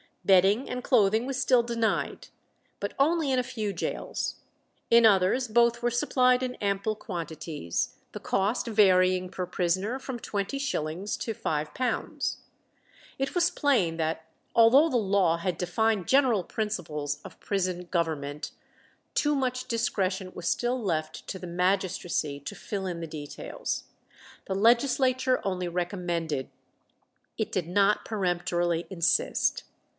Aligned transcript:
Bedding 0.25 0.67
and 0.69 0.83
clothing 0.83 1.25
was 1.25 1.41
still 1.41 1.63
denied, 1.63 2.27
but 2.79 2.93
only 2.97 3.31
in 3.31 3.39
a 3.39 3.43
few 3.43 3.73
gaols; 3.73 4.35
in 4.89 5.05
others 5.05 5.47
both 5.47 5.81
were 5.83 5.91
supplied 5.91 6.41
in 6.43 6.55
ample 6.55 6.95
quantities, 6.95 7.95
the 8.11 8.19
cost 8.19 8.65
varying 8.67 9.29
per 9.29 9.45
prisoner 9.45 9.99
from 9.99 10.19
twenty 10.19 10.57
shillings 10.57 11.17
to 11.17 11.33
five 11.33 11.73
pounds. 11.75 12.37
It 13.19 13.33
was 13.35 13.51
plain 13.51 13.97
that 13.97 14.25
although 14.55 14.89
the 14.89 14.97
law 14.97 15.37
had 15.37 15.57
defined 15.57 16.07
general 16.07 16.43
principles 16.43 17.19
of 17.25 17.39
prison 17.39 17.87
government, 17.91 18.51
too 19.13 19.35
much 19.35 19.67
discretion 19.67 20.31
was 20.33 20.47
still 20.47 20.81
left 20.81 21.27
to 21.27 21.37
the 21.39 21.47
magistracy 21.47 22.39
to 22.41 22.55
fill 22.55 22.85
in 22.87 23.01
the 23.01 23.07
details. 23.07 23.85
The 24.45 24.55
legislature 24.55 25.41
only 25.43 25.67
recommended, 25.67 26.49
it 27.39 27.51
did 27.51 27.67
not 27.67 28.03
peremptorily 28.05 28.85
insist. 28.89 29.63